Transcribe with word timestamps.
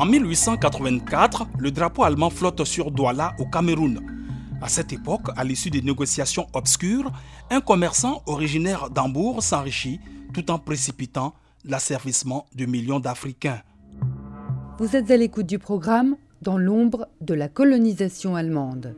En 0.00 0.06
1884, 0.06 1.46
le 1.58 1.70
drapeau 1.70 2.04
allemand 2.04 2.30
flotte 2.30 2.64
sur 2.64 2.90
Douala 2.90 3.34
au 3.38 3.44
Cameroun. 3.44 4.00
À 4.62 4.68
cette 4.70 4.94
époque, 4.94 5.28
à 5.36 5.44
l'issue 5.44 5.68
des 5.68 5.82
négociations 5.82 6.46
obscures, 6.54 7.12
un 7.50 7.60
commerçant 7.60 8.22
originaire 8.24 8.88
d'Hambourg 8.88 9.42
s'enrichit 9.42 10.00
tout 10.32 10.50
en 10.50 10.58
précipitant 10.58 11.34
l'asservissement 11.66 12.46
de 12.54 12.64
millions 12.64 12.98
d'Africains. 12.98 13.60
Vous 14.78 14.96
êtes 14.96 15.10
à 15.10 15.18
l'écoute 15.18 15.44
du 15.44 15.58
programme 15.58 16.16
Dans 16.40 16.56
l'ombre 16.56 17.06
de 17.20 17.34
la 17.34 17.48
colonisation 17.48 18.36
allemande. 18.36 18.96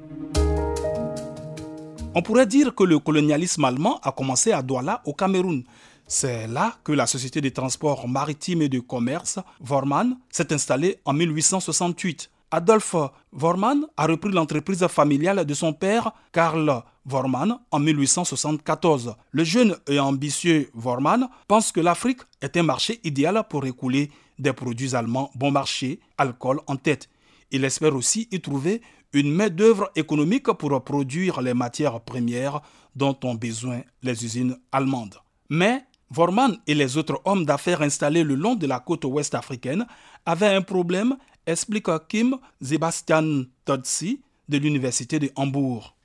On 2.14 2.22
pourrait 2.22 2.46
dire 2.46 2.76
que 2.76 2.84
le 2.84 3.00
colonialisme 3.00 3.64
allemand 3.64 3.98
a 4.04 4.12
commencé 4.12 4.52
à 4.52 4.62
Douala 4.62 5.02
au 5.04 5.14
Cameroun. 5.14 5.64
C'est 6.06 6.46
là 6.46 6.76
que 6.84 6.92
la 6.92 7.06
société 7.06 7.40
de 7.40 7.48
transport 7.48 8.06
maritime 8.08 8.62
et 8.62 8.68
de 8.68 8.80
commerce, 8.80 9.38
Vormann, 9.60 10.18
s'est 10.30 10.52
installée 10.52 10.98
en 11.04 11.12
1868. 11.12 12.30
Adolphe 12.50 12.96
Vormann 13.32 13.86
a 13.96 14.06
repris 14.06 14.30
l'entreprise 14.30 14.86
familiale 14.88 15.46
de 15.46 15.54
son 15.54 15.72
père, 15.72 16.12
Karl 16.32 16.82
Vormann, 17.06 17.58
en 17.70 17.78
1874. 17.78 19.16
Le 19.30 19.44
jeune 19.44 19.74
et 19.88 19.98
ambitieux 19.98 20.68
Vormann 20.74 21.28
pense 21.48 21.72
que 21.72 21.80
l'Afrique 21.80 22.20
est 22.42 22.56
un 22.58 22.62
marché 22.62 23.00
idéal 23.04 23.42
pour 23.48 23.64
écouler 23.64 24.10
des 24.38 24.52
produits 24.52 24.94
allemands 24.94 25.30
bon 25.34 25.50
marché, 25.50 26.00
alcool 26.18 26.60
en 26.66 26.76
tête. 26.76 27.08
Il 27.50 27.64
espère 27.64 27.96
aussi 27.96 28.28
y 28.30 28.40
trouver 28.40 28.82
une 29.14 29.32
main-d'œuvre 29.32 29.90
économique 29.96 30.52
pour 30.52 30.84
produire 30.84 31.40
les 31.40 31.54
matières 31.54 32.00
premières 32.00 32.60
dont 32.94 33.16
ont 33.24 33.34
besoin 33.34 33.80
les 34.02 34.24
usines 34.24 34.58
allemandes. 34.72 35.16
Mais 35.48 35.84
Vormann 36.12 36.56
et 36.66 36.74
les 36.74 36.98
autres 36.98 37.20
hommes 37.24 37.46
d'affaires 37.46 37.80
installés 37.80 38.22
le 38.22 38.34
long 38.34 38.54
de 38.54 38.66
la 38.66 38.80
côte 38.80 39.04
ouest 39.04 39.34
africaine 39.34 39.86
avaient 40.26 40.54
un 40.54 40.60
problème, 40.60 41.16
explique 41.46 41.86
Kim 42.08 42.36
Sebastian 42.60 43.44
Todsi 43.64 44.20
de 44.48 44.58
l'université 44.58 45.18
de 45.18 45.30
Hambourg. 45.36 45.96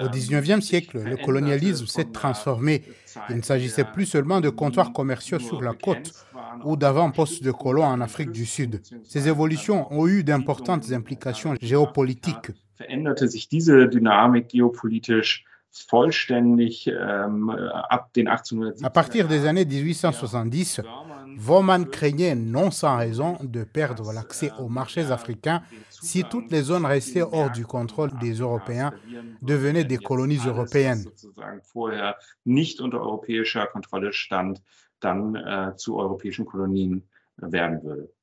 Au 0.00 0.08
XIXe 0.08 0.60
siècle, 0.60 1.00
le 1.04 1.16
colonialisme 1.24 1.86
s'est 1.86 2.06
transformé. 2.06 2.82
Il 3.30 3.36
ne 3.36 3.42
s'agissait 3.42 3.84
plus 3.84 4.06
seulement 4.06 4.40
de 4.40 4.48
comptoirs 4.48 4.92
commerciaux 4.92 5.38
sur 5.38 5.62
la 5.62 5.74
côte 5.74 6.12
ou 6.64 6.76
d'avant-postes 6.76 7.44
de 7.44 7.52
colons 7.52 7.84
en 7.84 8.00
Afrique 8.00 8.32
du 8.32 8.46
Sud. 8.46 8.80
Ces 9.04 9.28
évolutions 9.28 9.86
ont 9.92 10.08
eu 10.08 10.24
d'importantes 10.24 10.90
implications 10.92 11.54
géopolitiques. 11.60 12.50
Ähm, 15.92 17.56
à 18.82 18.90
partir 18.90 19.28
des 19.28 19.46
années 19.46 19.64
1870, 19.64 20.80
Voman 21.36 21.86
craignait 21.86 22.34
non 22.34 22.70
sans 22.70 22.96
raison 22.96 23.36
de 23.42 23.62
perdre 23.64 24.12
l'accès 24.12 24.50
aux 24.58 24.68
marchés 24.68 25.10
africains 25.10 25.62
si 25.90 26.24
toutes 26.24 26.50
les 26.50 26.62
zones 26.62 26.84
restées 26.84 27.22
hors 27.22 27.50
du 27.50 27.64
contrôle 27.64 28.10
des 28.18 28.34
Européens 28.34 28.92
devenaient 29.42 29.84
des 29.84 29.98
colonies 29.98 30.40
européennes. 30.44 31.04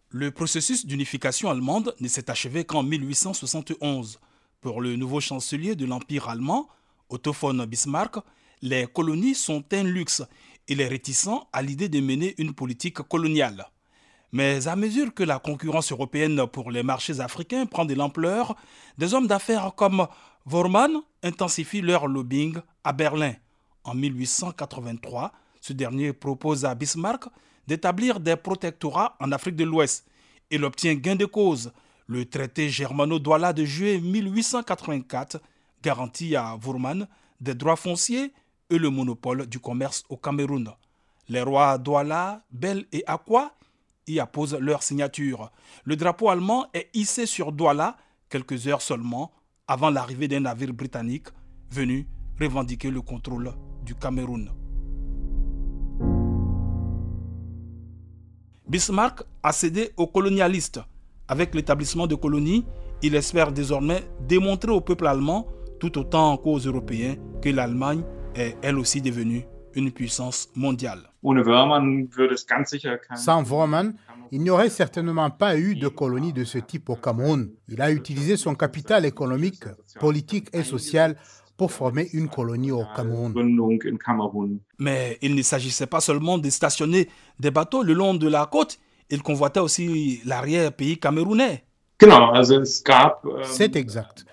Le 0.09 0.31
processus 0.31 0.85
d'unification 0.85 1.49
allemande 1.49 1.95
ne 1.99 2.07
s'est 2.07 2.29
achevé 2.29 2.63
qu'en 2.65 2.83
1871. 2.83 4.19
Pour 4.61 4.81
le 4.81 4.95
nouveau 4.95 5.19
chancelier 5.19 5.75
de 5.75 5.85
l'Empire 5.85 6.29
allemand, 6.29 6.67
Von 7.09 7.65
Bismarck, 7.65 8.17
les 8.61 8.87
colonies 8.87 9.35
sont 9.35 9.63
un 9.73 9.83
luxe. 9.83 10.23
Il 10.67 10.81
est 10.81 10.87
réticent 10.87 11.47
à 11.53 11.61
l'idée 11.61 11.89
de 11.89 11.99
mener 11.99 12.33
une 12.37 12.53
politique 12.53 13.01
coloniale. 13.03 13.67
Mais 14.31 14.67
à 14.67 14.75
mesure 14.75 15.13
que 15.13 15.23
la 15.23 15.39
concurrence 15.39 15.91
européenne 15.91 16.45
pour 16.47 16.71
les 16.71 16.83
marchés 16.83 17.19
africains 17.19 17.65
prend 17.65 17.85
de 17.85 17.93
l'ampleur, 17.93 18.55
des 18.97 19.13
hommes 19.13 19.27
d'affaires 19.27 19.73
comme 19.75 20.07
Vormann 20.45 21.01
intensifient 21.23 21.81
leur 21.81 22.07
lobbying 22.07 22.57
à 22.83 22.91
Berlin. 22.91 23.33
En 23.83 23.93
1883, 23.93 25.31
ce 25.61 25.73
dernier 25.73 26.11
propose 26.11 26.65
à 26.65 26.75
Bismarck 26.75 27.25
d'établir 27.67 28.19
des 28.19 28.35
protectorats 28.35 29.15
en 29.19 29.31
Afrique 29.31 29.55
de 29.55 29.63
l'Ouest. 29.63 30.05
Il 30.51 30.63
obtient 30.63 30.95
gain 30.95 31.15
de 31.15 31.25
cause. 31.25 31.71
Le 32.07 32.25
traité 32.25 32.69
germano-douala 32.69 33.53
de 33.53 33.63
juillet 33.63 33.99
1884 33.99 35.39
garantit 35.85 36.35
à 36.35 36.55
Vourman 36.59 37.07
des 37.39 37.53
droits 37.53 37.75
fonciers 37.75 38.33
et 38.71 38.79
le 38.79 38.89
monopole 38.89 39.45
du 39.45 39.59
commerce 39.59 40.03
au 40.09 40.17
Cameroun. 40.17 40.67
Les 41.29 41.43
rois 41.43 41.77
Douala, 41.77 42.41
Bel 42.51 42.85
et 42.91 43.03
Aqua 43.05 43.51
y 44.07 44.19
apposent 44.19 44.57
leur 44.59 44.81
signature. 44.81 45.51
Le 45.83 45.95
drapeau 45.95 46.29
allemand 46.29 46.65
est 46.73 46.89
hissé 46.95 47.27
sur 47.27 47.51
Douala 47.51 47.97
quelques 48.29 48.67
heures 48.67 48.81
seulement 48.81 49.31
avant 49.67 49.91
l'arrivée 49.91 50.27
d'un 50.27 50.39
navire 50.39 50.73
britannique 50.73 51.27
venu 51.69 52.07
revendiquer 52.39 52.89
le 52.89 53.01
contrôle 53.01 53.53
du 53.83 53.93
Cameroun. 53.93 54.49
Bismarck 58.67 59.21
a 59.43 59.51
cédé 59.51 59.91
aux 59.97 60.07
colonialistes. 60.07 60.79
Avec 61.27 61.53
l'établissement 61.53 62.07
de 62.07 62.15
colonies, 62.15 62.65
il 63.03 63.13
espère 63.13 63.51
désormais 63.51 64.03
démontrer 64.27 64.71
au 64.71 64.81
peuple 64.81 65.05
allemand 65.05 65.47
tout 65.79 65.97
autant 65.97 66.37
qu'aux 66.37 66.59
Européens 66.59 67.15
que 67.41 67.49
l'Allemagne 67.49 68.03
est 68.35 68.55
elle 68.61 68.77
aussi 68.77 69.01
devenue 69.01 69.45
une 69.73 69.91
puissance 69.91 70.49
mondiale. 70.55 71.11
Sans 73.15 73.43
Vormann, 73.43 73.95
il 74.31 74.41
n'y 74.41 74.49
aurait 74.49 74.69
certainement 74.69 75.29
pas 75.29 75.57
eu 75.57 75.75
de 75.75 75.87
colonie 75.87 76.33
de 76.33 76.43
ce 76.43 76.57
type 76.57 76.89
au 76.89 76.95
Cameroun. 76.95 77.51
Il 77.67 77.81
a 77.81 77.91
utilisé 77.91 78.37
son 78.37 78.55
capital 78.55 79.05
économique, 79.05 79.63
politique 79.99 80.49
et 80.53 80.63
social 80.63 81.15
pour 81.57 81.71
former 81.71 82.09
une 82.13 82.29
colonie 82.29 82.71
au 82.71 82.83
Cameroun. 82.95 83.33
Mais 84.79 85.17
il 85.21 85.35
ne 85.35 85.41
s'agissait 85.41 85.87
pas 85.87 86.01
seulement 86.01 86.37
de 86.37 86.49
stationner 86.49 87.09
des 87.39 87.51
bateaux 87.51 87.83
le 87.83 87.93
long 87.93 88.13
de 88.13 88.27
la 88.27 88.45
côte, 88.45 88.79
il 89.09 89.21
convoitait 89.21 89.59
aussi 89.59 90.21
l'arrière-pays 90.25 90.97
camerounais. 90.97 91.65
C'est 93.43 93.75
exact. 93.75 94.25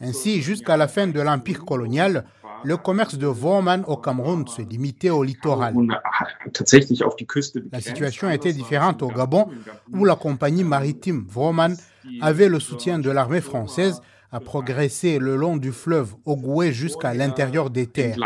Ainsi, 0.00 0.42
jusqu'à 0.42 0.76
la 0.76 0.88
fin 0.88 1.06
de 1.06 1.20
l'Empire 1.20 1.64
colonial, 1.64 2.24
le 2.64 2.76
commerce 2.76 3.16
de 3.16 3.26
Vormann 3.26 3.84
au 3.86 3.96
Cameroun 3.96 4.46
se 4.46 4.62
limitait 4.62 5.10
au 5.10 5.22
littoral. 5.22 5.74
La 7.72 7.80
situation 7.80 8.30
était 8.30 8.52
différente 8.52 9.02
au 9.02 9.08
Gabon, 9.08 9.48
où 9.92 10.04
la 10.04 10.16
compagnie 10.16 10.64
maritime 10.64 11.24
Vormann 11.28 11.76
avait 12.20 12.48
le 12.48 12.60
soutien 12.60 12.98
de 12.98 13.10
l'armée 13.10 13.40
française 13.40 14.00
à 14.32 14.40
progresser 14.40 15.18
le 15.18 15.36
long 15.36 15.56
du 15.56 15.72
fleuve 15.72 16.14
Ogoué 16.24 16.72
jusqu'à 16.72 17.14
l'intérieur 17.14 17.70
des 17.70 17.86
terres. 17.86 18.18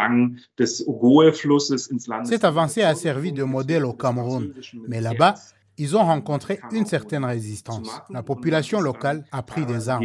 Cette 2.25 2.45
avancée 2.45 2.83
a 2.83 2.95
servi 2.95 3.33
de 3.33 3.45
modèle 3.45 3.85
au 3.85 3.93
Cameroun, 3.93 4.53
mais 4.89 5.01
là-bas, 5.01 5.35
ils 5.81 5.97
ont 5.97 6.05
rencontré 6.05 6.61
une 6.73 6.85
certaine 6.85 7.25
résistance. 7.25 8.03
La 8.11 8.23
population 8.23 8.83
locale 8.83 9.25
a 9.33 9.43
pris 9.43 9.65
des 9.65 9.89
armes. 9.89 10.05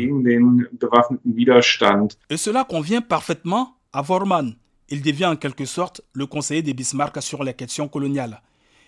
Et 2.30 2.38
cela 2.38 2.64
convient 2.64 3.02
parfaitement 3.02 3.76
à 3.92 4.02
Vormann. 4.02 4.56
Il 4.88 5.02
devient 5.02 5.26
en 5.26 5.36
quelque 5.36 5.66
sorte 5.66 6.00
le 6.14 6.28
conseiller 6.28 6.62
de 6.62 6.72
Bismarck 6.72 7.22
sur 7.22 7.44
les 7.44 7.54
questions 7.54 7.90
coloniales. 7.90 8.42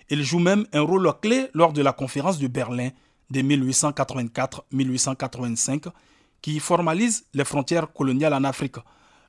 Il 0.09 0.23
joue 0.23 0.39
même 0.39 0.65
un 0.71 0.79
rôle 0.79 1.11
clé 1.21 1.47
lors 1.53 1.73
de 1.73 1.81
la 1.81 1.91
conférence 1.91 2.39
de 2.39 2.47
Berlin 2.47 2.91
de 3.31 3.41
1884-1885 3.41 5.87
qui 6.41 6.61
formalise 6.61 7.25
les 7.33 7.43
frontières 7.43 7.91
coloniales 7.91 8.33
en 8.33 8.45
Afrique. 8.45 8.77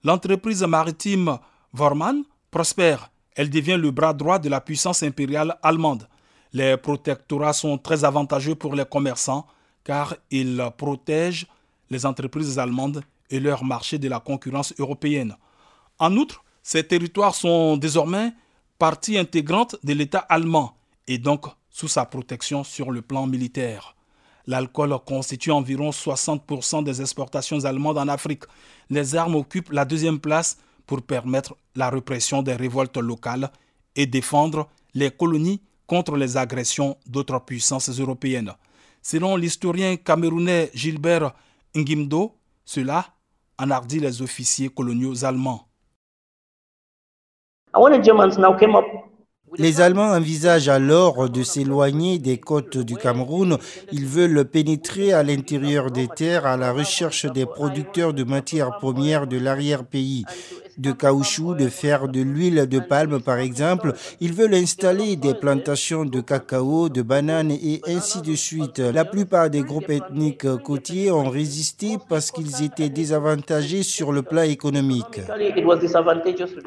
L'entreprise 0.04 0.62
maritime 0.62 1.38
Vormann 1.72 2.22
prospère. 2.52 3.10
Elle 3.34 3.50
devient 3.50 3.78
le 3.80 3.91
bras 3.91 4.14
droit 4.14 4.38
de 4.38 4.48
la 4.48 4.60
puissance 4.60 5.02
impériale 5.02 5.59
allemande. 5.60 6.06
Les 6.53 6.77
protectorats 6.77 7.53
sont 7.53 7.78
très 7.78 8.04
avantageux 8.04 8.54
pour 8.54 8.74
les 8.74 8.84
commerçants 8.84 9.47
car 9.84 10.15
ils 10.30 10.62
protègent 10.77 11.47
les 11.91 12.04
entreprises 12.06 12.59
allemandes 12.59 13.03
et 13.30 13.41
leur 13.41 13.65
marché 13.65 13.98
de 13.98 14.09
la 14.09 14.21
concurrence 14.21 14.74
européenne. 14.78 15.36
En 15.98 16.16
outre, 16.16 16.45
ces 16.62 16.84
territoires 16.84 17.34
sont 17.34 17.77
désormais 17.77 18.33
partie 18.78 19.18
intégrante 19.18 19.77
de 19.83 19.92
l'État 19.95 20.18
allemand 20.18 20.74
et 21.06 21.18
donc 21.18 21.47
sous 21.71 21.89
sa 21.89 22.04
protection 22.04 22.65
sur 22.65 22.91
le 22.91 23.03
plan 23.03 23.27
militaire. 23.27 23.95
L'alcool 24.47 24.97
constitue 25.04 25.50
environ 25.50 25.91
60% 25.91 26.83
des 26.83 27.00
exportations 27.00 27.65
allemandes 27.65 27.98
en 27.98 28.09
Afrique. 28.09 28.45
Les 28.89 29.15
armes 29.15 29.34
occupent 29.34 29.72
la 29.72 29.84
deuxième 29.84 30.21
place 30.21 30.59
pour 30.86 31.03
permettre 31.03 31.56
la 31.74 31.91
répression 31.91 32.42
des 32.42 32.54
révoltes 32.54 32.97
locales 32.97 33.50
et 33.95 34.06
défendre 34.06 34.68
les 34.95 35.10
colonies 35.10 35.60
contre 35.88 36.16
les 36.16 36.36
agressions 36.36 36.96
d'autres 37.06 37.40
puissances 37.40 37.98
européennes. 37.98 38.52
Selon 39.02 39.36
l'historien 39.36 39.96
camerounais 39.96 40.70
Gilbert 40.74 41.32
Ngimdo, 41.74 42.36
cela 42.64 43.06
enhardit 43.58 43.98
les 43.98 44.22
officiers 44.22 44.68
coloniaux 44.68 45.24
allemands. 45.24 45.66
Les 49.59 49.81
Allemands 49.81 50.13
envisagent 50.13 50.69
alors 50.69 51.28
de 51.28 51.43
s'éloigner 51.43 52.19
des 52.19 52.39
côtes 52.39 52.78
du 52.78 52.97
Cameroun. 52.97 53.59
Ils 53.93 54.07
veulent 54.07 54.45
pénétrer 54.45 55.13
à 55.13 55.22
l'intérieur 55.22 55.91
des 55.91 56.07
terres 56.07 56.47
à 56.47 56.57
la 56.57 56.72
recherche 56.72 57.27
des 57.27 57.45
producteurs 57.45 58.15
de 58.15 58.25
matières 58.25 58.78
premières 58.78 59.27
de 59.27 59.39
l'arrière-pays 59.39 60.25
de 60.78 60.93
caoutchouc, 60.93 61.55
de 61.57 61.69
fer, 61.69 62.09
de 62.09 62.21
l'huile 62.21 62.66
de 62.69 62.78
palme 62.78 63.21
par 63.21 63.39
exemple. 63.39 63.93
Ils 64.21 64.33
veulent 64.33 64.55
installer 64.55 65.16
des 65.16 65.34
plantations 65.34 66.05
de 66.05 66.21
cacao, 66.21 66.89
de 66.89 67.03
bananes 67.03 67.51
et 67.51 67.83
ainsi 67.87 68.22
de 68.22 68.34
suite. 68.34 68.78
La 68.78 69.05
plupart 69.05 69.51
des 69.51 69.63
groupes 69.63 69.91
ethniques 69.91 70.47
côtiers 70.63 71.10
ont 71.10 71.28
résisté 71.28 71.99
parce 72.09 72.31
qu'ils 72.31 72.63
étaient 72.63 72.89
désavantagés 72.89 73.83
sur 73.83 74.13
le 74.13 74.22
plan 74.22 74.43
économique. 74.43 75.21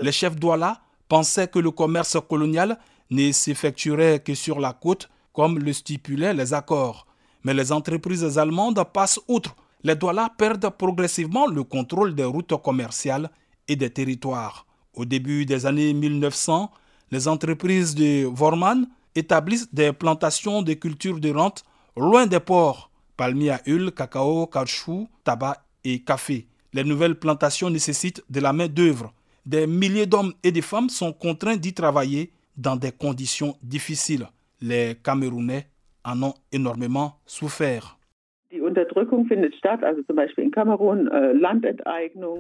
Les 0.02 0.12
chefs 0.12 0.36
Douala 0.36 0.82
pensaient 1.12 1.50
que 1.50 1.60
le 1.60 1.72
commerce 1.72 2.18
colonial 2.30 2.78
ne 3.10 3.34
s'effectuerait 3.34 4.22
que 4.22 4.34
sur 4.34 4.62
la 4.62 4.72
côte, 4.72 5.10
comme 5.34 5.60
le 5.60 5.74
stipulaient 5.74 6.34
les 6.34 6.54
accords. 6.54 7.06
Mais 7.44 7.54
les 7.54 7.74
entreprises 7.74 8.38
allemandes 8.38 8.82
passent 8.94 9.20
outre. 9.28 9.54
Les 9.84 9.96
Douala 9.96 10.30
perdent 10.38 10.70
progressivement 10.70 11.48
le 11.48 11.66
contrôle 11.66 12.16
des 12.16 12.24
routes 12.24 12.56
commerciales 12.62 13.30
et 13.68 13.76
des 13.76 13.90
territoires. 13.90 14.66
Au 14.94 15.04
début 15.04 15.46
des 15.46 15.66
années 15.66 15.94
1900, 15.94 16.72
les 17.12 17.28
entreprises 17.28 17.94
de 17.94 18.26
Vorman 18.26 18.88
établissent 19.14 19.68
des 19.74 19.92
plantations 19.92 20.62
de 20.62 20.74
cultures 20.76 21.20
de 21.20 21.32
rente 21.32 21.66
loin 21.98 22.26
des 22.26 22.40
ports, 22.40 22.90
palmiers 23.18 23.50
à 23.50 23.62
huile, 23.66 23.92
cacao, 23.92 24.48
caoutchouc, 24.48 25.10
tabac 25.26 25.62
et 25.84 26.00
café. 26.00 26.48
Les 26.72 26.86
nouvelles 26.86 27.20
plantations 27.20 27.70
nécessitent 27.70 28.24
de 28.30 28.40
la 28.40 28.54
main-d'œuvre. 28.54 29.12
Des 29.46 29.66
milliers 29.66 30.06
d'hommes 30.06 30.34
et 30.44 30.52
de 30.52 30.62
femmes 30.62 30.90
sont 30.90 31.14
contraints 31.14 31.58
d'y 31.58 31.74
travailler 31.74 32.32
dans 32.58 32.76
des 32.76 32.92
conditions 32.92 33.58
difficiles. 33.64 34.28
Les 34.60 34.96
Camerounais 35.04 35.68
en 36.04 36.22
ont 36.22 36.34
énormément 36.52 37.20
souffert. 37.26 37.98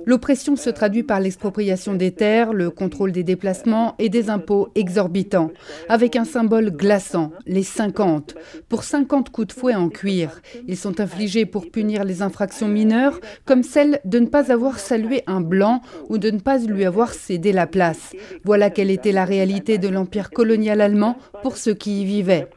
L'oppression 0.06 0.56
se 0.56 0.70
traduit 0.70 1.04
par 1.04 1.20
l'expropriation 1.20 1.94
des 1.94 2.12
terres, 2.12 2.54
le 2.54 2.70
contrôle 2.70 3.12
des 3.12 3.24
déplacements 3.24 3.96
et 4.00 4.10
des 4.10 4.30
impôts 4.30 4.70
exorbitants, 4.76 5.52
avec 5.90 6.16
un 6.16 6.26
symbole 6.26 6.72
glaçant, 6.72 7.32
les 7.46 7.64
50. 7.64 8.36
Pour 8.70 8.84
50 8.84 9.30
coups 9.30 9.48
de 9.48 9.54
fouet 9.54 9.76
en 9.76 9.90
cuir, 9.90 10.42
ils 10.68 10.78
sont 10.78 11.00
infligés 11.00 11.46
pour 11.46 11.70
punir 11.70 12.04
les 12.04 12.22
infractions 12.22 12.68
mineures, 12.68 13.20
comme 13.46 13.64
celle 13.64 14.00
de 14.06 14.20
ne 14.20 14.28
pas 14.28 14.52
avoir 14.52 14.80
salué 14.80 15.22
un 15.28 15.42
blanc 15.42 15.82
ou 16.10 16.18
de 16.18 16.32
ne 16.32 16.40
pas 16.40 16.58
lui 16.58 16.86
avoir 16.86 17.14
cédé 17.14 17.52
la 17.52 17.68
place. 17.68 18.16
Voilà 18.44 18.70
quelle 18.70 18.92
était 18.92 19.12
la 19.12 19.26
réalité 19.26 19.78
de 19.78 19.88
l'empire 19.88 20.30
colonial 20.30 20.82
allemand 20.82 21.18
pour 21.42 21.58
ceux 21.58 21.74
qui 21.74 22.02
y 22.02 22.06
vivaient. 22.06 22.48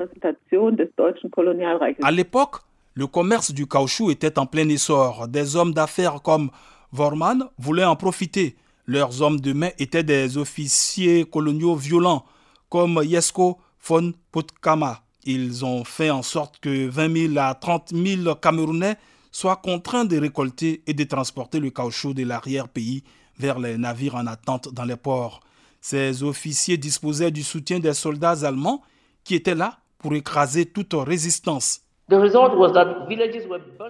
À 2.02 2.10
l'époque, 2.10 2.56
le 2.94 3.06
commerce 3.08 3.50
du 3.50 3.67
caoutchouc 3.67 4.11
était 4.11 4.38
en 4.38 4.46
plein 4.46 4.69
essor. 4.69 5.26
Des 5.26 5.56
hommes 5.56 5.75
d'affaires 5.75 6.23
comme 6.23 6.50
Vorman 6.93 7.49
voulaient 7.58 7.85
en 7.85 7.96
profiter. 7.96 8.56
Leurs 8.87 9.20
hommes 9.20 9.41
de 9.41 9.52
main 9.52 9.70
étaient 9.79 10.05
des 10.05 10.38
officiers 10.38 11.25
coloniaux 11.25 11.75
violents, 11.75 12.25
comme 12.69 13.02
Yesko 13.05 13.58
von 13.87 14.12
Putkama. 14.31 15.02
Ils 15.25 15.64
ont 15.64 15.85
fait 15.85 16.11
en 16.11 16.23
sorte 16.23 16.61
que 16.61 16.87
20 16.87 17.35
000 17.35 17.38
à 17.38 17.55
30 17.55 17.93
000 17.94 18.35
Camerounais 18.37 18.96
soient 19.32 19.56
contraints 19.56 20.05
de 20.05 20.19
récolter 20.19 20.82
et 20.87 20.94
de 20.94 21.05
transporter 21.05 21.58
le 21.58 21.70
caoutchouc 21.70 22.14
de 22.14 22.25
l'arrière-pays 22.25 23.02
vers 23.38 23.58
les 23.58 23.76
navires 23.76 24.14
en 24.14 24.26
attente 24.26 24.73
dans 24.73 24.85
les 24.85 24.96
ports. 24.96 25.41
Ces 25.81 26.23
officiers 26.23 26.76
disposaient 26.76 27.32
du 27.32 27.43
soutien 27.43 27.81
des 27.81 27.94
soldats 27.94 28.46
allemands 28.46 28.82
qui 29.25 29.35
étaient 29.35 29.55
là 29.56 29.79
pour 29.99 30.14
écraser 30.14 30.67
toute 30.67 30.94
résistance. 30.94 31.83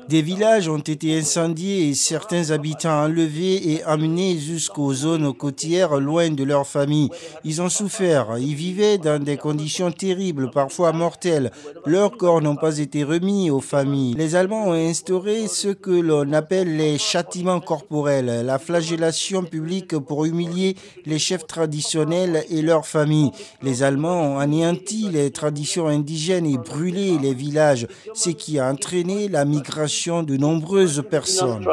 Des 0.08 0.22
villages 0.22 0.68
ont 0.68 0.78
été 0.78 1.18
incendiés 1.18 1.88
et 1.88 1.94
certains 1.94 2.52
habitants 2.52 3.02
enlevés 3.02 3.72
et 3.72 3.82
amenés 3.82 4.38
jusqu'aux 4.38 4.94
zones 4.94 5.34
côtières 5.34 5.96
loin 5.98 6.30
de 6.30 6.44
leur 6.44 6.64
famille. 6.64 7.10
Ils 7.42 7.60
ont 7.60 7.68
souffert, 7.68 8.38
ils 8.38 8.54
vivaient 8.54 8.98
dans 8.98 9.20
des 9.20 9.36
conditions 9.36 9.90
terribles, 9.90 10.48
parfois 10.52 10.92
mortelles. 10.92 11.50
Leurs 11.86 12.12
corps 12.16 12.40
n'ont 12.40 12.54
pas 12.54 12.78
été 12.78 13.02
remis 13.02 13.50
aux 13.50 13.60
familles. 13.60 14.14
Les 14.14 14.36
Allemands 14.36 14.68
ont 14.68 14.74
instauré 14.74 15.48
ce 15.48 15.68
que 15.68 15.90
l'on 15.90 16.32
appelle 16.34 16.76
les 16.76 16.98
châtiments 16.98 17.58
corporels, 17.58 18.46
la 18.46 18.60
flagellation 18.60 19.42
publique 19.42 19.98
pour 19.98 20.24
humilier 20.24 20.76
les 21.04 21.18
chefs 21.18 21.48
traditionnels 21.48 22.44
et 22.48 22.62
leurs 22.62 22.86
familles. 22.86 23.32
Les 23.60 23.82
Allemands 23.82 24.34
ont 24.34 24.38
anéanti 24.38 25.08
les 25.10 25.32
traditions 25.32 25.88
indigènes 25.88 26.46
et 26.46 26.58
brûlé 26.58 27.18
les 27.18 27.34
villages 27.34 27.88
ce 28.12 28.30
qui 28.30 28.58
a 28.58 28.70
entraîné 28.70 29.28
la 29.28 29.44
migration 29.44 30.22
de 30.22 30.36
nombreuses 30.36 31.02
personnes. 31.08 31.64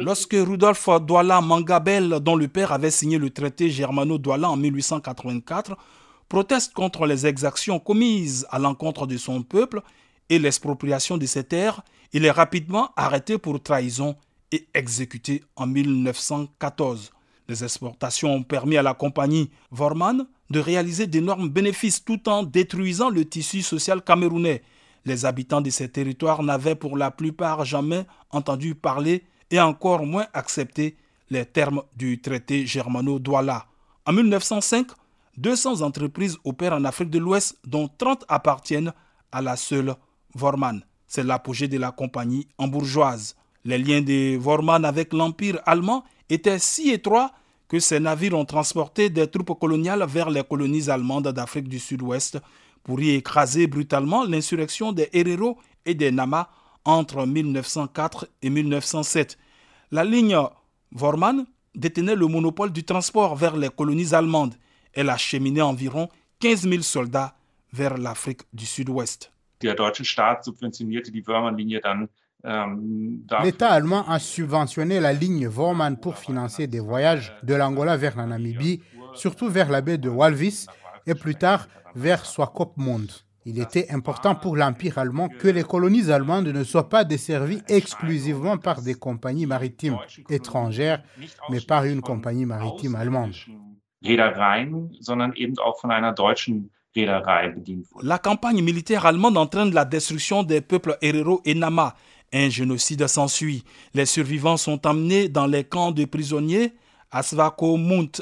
Lorsque 0.00 0.32
Rudolf 0.34 0.88
Douala 1.00 1.40
Mangabel, 1.40 2.20
dont 2.20 2.36
le 2.36 2.48
père 2.48 2.72
avait 2.72 2.90
signé 2.90 3.18
le 3.18 3.30
traité 3.30 3.70
germano-douala 3.70 4.50
en 4.50 4.56
1884, 4.56 5.76
proteste 6.28 6.72
contre 6.74 7.06
les 7.06 7.26
exactions 7.26 7.80
commises 7.80 8.46
à 8.50 8.58
l'encontre 8.58 9.06
de 9.06 9.16
son 9.16 9.42
peuple 9.42 9.80
et 10.28 10.38
l'expropriation 10.38 11.16
de 11.16 11.26
ses 11.26 11.44
terres, 11.44 11.82
il 12.12 12.24
est 12.24 12.30
rapidement 12.30 12.90
arrêté 12.96 13.38
pour 13.38 13.60
trahison 13.62 14.16
et 14.52 14.66
exécuté 14.74 15.42
en 15.56 15.66
1914. 15.66 17.10
Les 17.48 17.64
exportations 17.64 18.34
ont 18.34 18.42
permis 18.42 18.76
à 18.76 18.82
la 18.82 18.94
compagnie 18.94 19.50
Vorman 19.70 20.26
de 20.50 20.60
réaliser 20.60 21.06
d'énormes 21.06 21.48
bénéfices 21.48 22.04
tout 22.04 22.28
en 22.28 22.42
détruisant 22.42 23.10
le 23.10 23.24
tissu 23.24 23.62
social 23.62 24.02
camerounais. 24.02 24.62
Les 25.04 25.24
habitants 25.24 25.60
de 25.60 25.70
ces 25.70 25.88
territoires 25.88 26.42
n'avaient 26.42 26.74
pour 26.74 26.96
la 26.96 27.10
plupart 27.10 27.64
jamais 27.64 28.04
entendu 28.30 28.74
parler 28.74 29.24
et 29.50 29.60
encore 29.60 30.04
moins 30.04 30.26
accepté 30.34 30.96
les 31.30 31.44
termes 31.44 31.82
du 31.96 32.20
traité 32.20 32.66
germano-douala. 32.66 33.66
En 34.06 34.12
1905, 34.12 34.88
200 35.36 35.82
entreprises 35.82 36.38
opèrent 36.44 36.72
en 36.74 36.84
Afrique 36.84 37.10
de 37.10 37.18
l'Ouest, 37.18 37.58
dont 37.66 37.88
30 37.88 38.24
appartiennent 38.28 38.92
à 39.30 39.42
la 39.42 39.56
seule 39.56 39.94
Vorman. 40.34 40.82
C'est 41.06 41.22
l'apogée 41.24 41.68
de 41.68 41.78
la 41.78 41.90
compagnie 41.90 42.46
bourgeoise. 42.58 43.36
Les 43.64 43.78
liens 43.78 44.02
de 44.02 44.36
Vorman 44.36 44.84
avec 44.84 45.12
l'Empire 45.12 45.60
allemand 45.64 46.04
étaient 46.28 46.58
si 46.58 46.90
étroits 46.90 47.32
que 47.68 47.78
ces 47.78 48.00
navires 48.00 48.34
ont 48.34 48.44
transporté 48.44 49.10
des 49.10 49.26
troupes 49.26 49.58
coloniales 49.58 50.04
vers 50.08 50.30
les 50.30 50.42
colonies 50.42 50.88
allemandes 50.88 51.28
d'Afrique 51.28 51.68
du 51.68 51.78
Sud-Ouest 51.78 52.38
pour 52.82 53.00
y 53.00 53.10
écraser 53.10 53.66
brutalement 53.66 54.24
l'insurrection 54.24 54.92
des 54.92 55.10
Herero 55.12 55.58
et 55.84 55.94
des 55.94 56.10
Nama 56.10 56.50
entre 56.84 57.26
1904 57.26 58.28
et 58.42 58.50
1907. 58.50 59.38
La 59.90 60.04
ligne 60.04 60.38
Vorman 60.92 61.44
détenait 61.74 62.16
le 62.16 62.26
monopole 62.26 62.72
du 62.72 62.84
transport 62.84 63.36
vers 63.36 63.56
les 63.56 63.68
colonies 63.68 64.14
allemandes. 64.14 64.54
Elle 64.94 65.10
a 65.10 65.18
cheminé 65.18 65.60
environ 65.60 66.08
15 66.40 66.68
000 66.68 66.82
soldats 66.82 67.36
vers 67.72 67.98
l'Afrique 67.98 68.42
du 68.52 68.64
Sud-Ouest. 68.64 69.30
Ähm, 69.62 69.74
L'État 72.44 73.70
allemand 73.70 74.08
a 74.08 74.18
subventionné 74.18 75.00
la 75.00 75.12
ligne 75.12 75.48
Vorman 75.48 75.96
pour 75.96 76.18
financer 76.18 76.66
des 76.66 76.80
voyages 76.80 77.32
de 77.42 77.54
l'Angola 77.54 77.96
vers 77.96 78.16
la 78.16 78.26
Namibie, 78.26 78.80
surtout 79.14 79.48
vers 79.48 79.70
la 79.70 79.80
baie 79.80 79.98
de 79.98 80.08
Walvis 80.08 80.66
et 81.06 81.14
plus 81.14 81.34
tard 81.34 81.66
vers 81.94 82.24
Swakopmund. 82.24 83.10
Il 83.44 83.58
était 83.60 83.90
important 83.90 84.34
pour 84.34 84.56
l'Empire 84.56 84.98
allemand 84.98 85.28
que 85.28 85.48
les 85.48 85.64
colonies 85.64 86.10
allemandes 86.10 86.48
ne 86.48 86.64
soient 86.64 86.88
pas 86.88 87.04
desservies 87.04 87.62
exclusivement 87.68 88.58
par 88.58 88.82
des 88.82 88.94
compagnies 88.94 89.46
maritimes 89.46 89.96
étrangères, 90.28 91.02
mais 91.50 91.60
par 91.60 91.84
une 91.86 92.02
compagnie 92.02 92.44
maritime 92.44 92.94
allemande. 92.94 93.34
La 98.02 98.18
campagne 98.18 98.62
militaire 98.62 99.06
allemande 99.06 99.36
entraîne 99.38 99.72
la 99.72 99.84
destruction 99.84 100.42
des 100.42 100.60
peuples 100.60 100.98
Herero 101.00 101.40
et 101.44 101.54
Nama 101.54 101.94
un 102.32 102.48
génocide 102.48 103.06
s'ensuit. 103.06 103.64
Les 103.94 104.06
survivants 104.06 104.56
sont 104.56 104.86
emmenés 104.86 105.28
dans 105.28 105.46
les 105.46 105.64
camps 105.64 105.92
de 105.92 106.04
prisonniers 106.04 106.72
à 107.10 107.22
Svako 107.22 107.78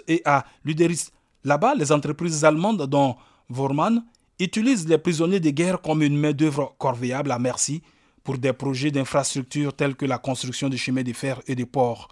et 0.06 0.22
à 0.24 0.44
Luderis. 0.64 1.08
Là-bas, 1.44 1.74
les 1.74 1.92
entreprises 1.92 2.44
allemandes, 2.44 2.86
dont 2.86 3.16
Vormann, 3.48 4.04
utilisent 4.38 4.88
les 4.88 4.98
prisonniers 4.98 5.40
de 5.40 5.50
guerre 5.50 5.80
comme 5.80 6.02
une 6.02 6.16
main-d'œuvre 6.16 6.74
corvéable 6.78 7.30
à 7.30 7.38
merci 7.38 7.82
pour 8.22 8.38
des 8.38 8.52
projets 8.52 8.90
d'infrastructures 8.90 9.72
tels 9.72 9.94
que 9.94 10.04
la 10.04 10.18
construction 10.18 10.68
de 10.68 10.76
chemins 10.76 11.02
de 11.02 11.12
fer 11.12 11.40
et 11.46 11.54
de 11.54 11.64
ports. 11.64 12.08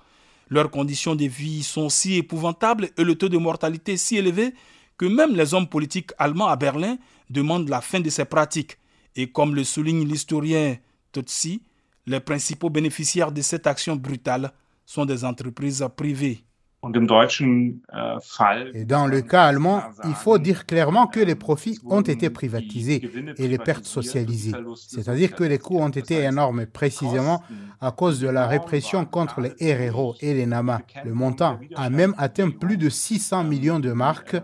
Leurs 0.48 0.70
conditions 0.70 1.14
de 1.16 1.24
vie 1.24 1.62
sont 1.62 1.88
si 1.88 2.14
épouvantables 2.16 2.90
et 2.96 3.04
le 3.04 3.16
taux 3.16 3.28
de 3.28 3.38
mortalité 3.38 3.96
si 3.96 4.16
élevé 4.16 4.54
que 4.96 5.06
même 5.06 5.34
les 5.34 5.54
hommes 5.54 5.68
politiques 5.68 6.10
allemands 6.18 6.46
à 6.46 6.56
Berlin 6.56 6.96
demandent 7.30 7.68
la 7.68 7.80
fin 7.80 8.00
de 8.00 8.10
ces 8.10 8.24
pratiques. 8.24 8.78
Et 9.16 9.30
comme 9.30 9.54
le 9.54 9.64
souligne 9.64 10.06
l'historien 10.06 10.76
Tutsi, 11.12 11.62
les 12.06 12.20
principaux 12.20 12.70
bénéficiaires 12.70 13.32
de 13.32 13.40
cette 13.40 13.66
action 13.66 13.96
brutale 13.96 14.52
sont 14.86 15.06
des 15.06 15.24
entreprises 15.24 15.86
privées. 15.96 16.44
Äh, 16.84 18.70
et 18.74 18.84
dans 18.84 19.06
le 19.06 19.22
cas 19.22 19.44
allemand, 19.44 19.82
il 20.04 20.12
faut 20.14 20.38
dire 20.38 20.66
clairement 20.66 21.06
que 21.06 21.20
les 21.20 21.34
profits 21.34 21.78
ont 21.86 22.02
été 22.02 22.30
privatisés 22.30 23.02
et 23.38 23.48
les 23.48 23.58
pertes 23.58 23.86
socialisées. 23.86 24.52
C'est-à-dire 24.76 25.34
que 25.34 25.44
les 25.44 25.58
coûts 25.58 25.78
ont 25.78 25.88
été 25.88 26.22
énormes 26.22 26.66
précisément 26.66 27.42
à 27.80 27.90
cause 27.90 28.20
de 28.20 28.28
la 28.28 28.46
répression 28.46 29.04
contre 29.04 29.40
les 29.40 29.88
RRO 29.88 30.14
et 30.20 30.34
les 30.34 30.46
NAMA. 30.46 30.80
Le 31.04 31.14
montant 31.14 31.58
a 31.74 31.90
même 31.90 32.14
atteint 32.18 32.50
plus 32.50 32.76
de 32.76 32.88
600 32.88 33.44
millions 33.44 33.80
de 33.80 33.92
marques, 33.92 34.36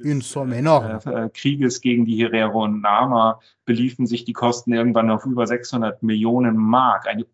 une 0.00 0.22
somme 0.22 0.54
énorme. 0.54 0.98
Krieges 3.66 3.96
gegen 3.96 4.06
die 4.06 4.06
Herero 4.06 4.06
und 4.06 4.06
Nama 4.06 4.06
beliefen 4.06 4.06
sich 4.06 4.24
die 4.24 4.32
Kosten 4.32 4.72
irgendwann 4.72 5.10
auf 5.10 5.26
über 5.26 5.46
600 5.46 6.02
Millionen 6.02 6.56
Mark. 6.56 7.06
Eine 7.06 7.24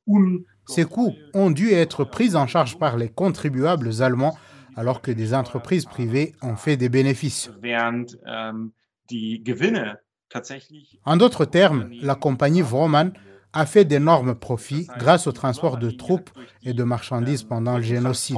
ces 0.67 0.85
coûts 0.85 1.15
ont 1.35 1.51
dû 1.51 1.73
être 1.73 2.05
pris 2.05 2.37
en 2.37 2.47
charge 2.47 2.79
par 2.79 2.97
les 2.97 3.09
contribuables 3.09 4.03
allemands 4.03 4.37
alors 4.77 5.03
que 5.03 5.11
des 5.11 5.35
entreprises 5.35 5.85
privées 5.85 6.35
ont 6.41 6.57
fait 6.57 6.77
des 6.77 6.89
bénéfices. 6.89 7.51
En 11.05 11.17
d'autres 11.17 11.45
termes, 11.45 11.91
la 12.01 12.15
compagnie 12.15 12.63
Vroman 12.63 13.13
a 13.53 13.67
fait 13.67 13.85
d'énormes 13.85 14.35
profits 14.35 14.89
grâce 14.99 15.27
au 15.27 15.33
transport 15.33 15.77
de 15.77 15.91
troupes 15.91 16.31
et 16.63 16.73
de 16.73 16.85
marchandises 16.85 17.43
pendant 17.43 17.77
le 17.77 17.83
génocide. 17.83 18.37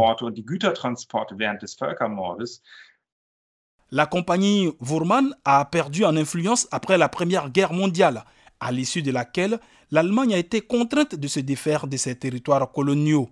La 3.94 4.06
compagnie 4.06 4.72
Wurman 4.80 5.36
a 5.44 5.64
perdu 5.66 6.04
en 6.04 6.16
influence 6.16 6.66
après 6.72 6.98
la 6.98 7.08
Première 7.08 7.48
Guerre 7.48 7.72
mondiale, 7.72 8.24
à 8.58 8.72
l'issue 8.72 9.02
de 9.02 9.12
laquelle 9.12 9.60
l'Allemagne 9.92 10.34
a 10.34 10.38
été 10.38 10.62
contrainte 10.62 11.14
de 11.14 11.28
se 11.28 11.38
défaire 11.38 11.86
de 11.86 11.96
ses 11.96 12.16
territoires 12.16 12.72
coloniaux. 12.72 13.28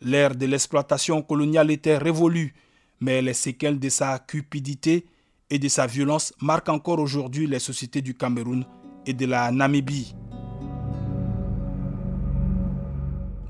L'ère 0.00 0.34
de 0.34 0.46
l'exploitation 0.46 1.22
coloniale 1.22 1.70
était 1.70 1.96
révolue, 1.96 2.54
mais 3.00 3.22
les 3.22 3.34
séquelles 3.34 3.78
de 3.78 3.88
sa 3.88 4.18
cupidité 4.18 5.06
et 5.48 5.60
de 5.60 5.68
sa 5.68 5.86
violence 5.86 6.34
marquent 6.40 6.70
encore 6.70 6.98
aujourd'hui 6.98 7.46
les 7.46 7.60
sociétés 7.60 8.02
du 8.02 8.16
Cameroun 8.16 8.64
et 9.06 9.12
de 9.12 9.26
la 9.26 9.52
Namibie. 9.52 10.16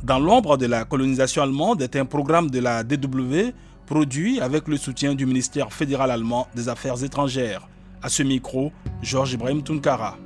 Dans 0.03 0.19
l'ombre 0.19 0.59
de 0.59 0.67
la 0.67 0.85
colonisation 0.85 1.43
allemande 1.43 1.81
est 1.81 1.97
un 1.97 2.05
programme 2.05 2.51
de 2.51 2.59
la 2.59 2.85
DW 2.85 3.55
produit 3.91 4.41
avec 4.41 4.69
le 4.69 4.77
soutien 4.77 5.17
du 5.17 5.27
ministère 5.27 5.73
fédéral 5.73 6.13
allemand 6.13 6.47
des 6.55 6.69
Affaires 6.69 7.03
étrangères. 7.03 7.69
À 8.01 8.09
ce 8.09 8.23
micro, 8.23 8.71
Georges 9.03 9.33
Ibrahim 9.33 9.65
Tunkara. 9.65 10.17